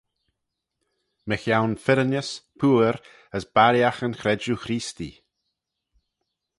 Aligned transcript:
Mychione 1.27 1.77
firrinys, 1.83 2.29
pooar 2.59 2.95
as 3.35 3.43
barriaght 3.55 4.03
yn 4.07 4.17
chredjue 4.21 4.57
Chreestee. 4.63 5.15